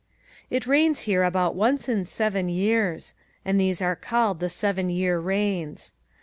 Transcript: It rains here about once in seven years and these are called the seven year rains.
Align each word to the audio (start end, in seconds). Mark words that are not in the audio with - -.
It 0.49 0.65
rains 0.65 1.01
here 1.01 1.23
about 1.23 1.53
once 1.53 1.87
in 1.87 2.05
seven 2.05 2.49
years 2.49 3.13
and 3.45 3.61
these 3.61 3.83
are 3.83 3.95
called 3.95 4.39
the 4.39 4.49
seven 4.49 4.89
year 4.89 5.19
rains. 5.19 5.93